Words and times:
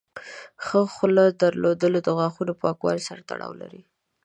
ښه 0.65 0.79
خوله 0.93 1.23
درلودل 1.41 1.93
د 2.03 2.09
غاښونو 2.17 2.53
پاکوالي 2.63 3.01
سره 3.09 3.21
تړاو 3.29 3.59
لري. 3.61 3.81